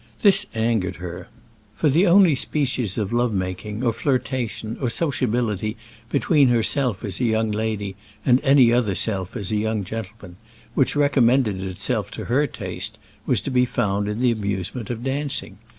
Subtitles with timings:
[0.23, 1.27] This angered her.
[1.75, 5.77] For the only species of love making, or flirtation, or sociability
[6.09, 10.37] between herself as a young lady, and any other self as a young gentleman,
[10.73, 15.59] which recommended itself to her taste, was to be found in the amusement of dancing.